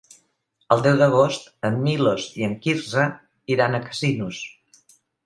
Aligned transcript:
El 0.75 0.79
deu 0.85 0.95
d'agost 1.01 1.43
en 1.69 1.77
Milos 1.87 2.25
i 2.39 2.47
en 2.47 2.55
Quirze 2.63 3.05
iran 3.57 3.77
a 3.77 3.83
Casinos. 3.91 4.41